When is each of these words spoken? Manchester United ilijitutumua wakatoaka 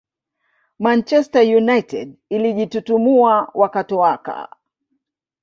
Manchester 0.79 1.43
United 1.57 2.15
ilijitutumua 2.29 3.51
wakatoaka 3.53 4.49